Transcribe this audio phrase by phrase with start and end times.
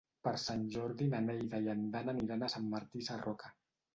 [0.27, 3.53] Per Sant Jordi na Neida i en Dan aniran a Sant Martí Sarroca.